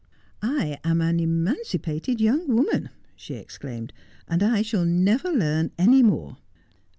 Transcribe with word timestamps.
'I 0.41 0.79
am 0.83 0.99
an 0.99 1.19
emancipated 1.19 2.19
young 2.19 2.47
woman,' 2.47 2.89
she 3.15 3.35
exclaimed,' 3.35 3.93
and 4.27 4.41
I 4.41 4.63
shall 4.63 4.83
never 4.83 5.29
learn 5.31 5.69
any 5.77 6.01
more.' 6.01 6.37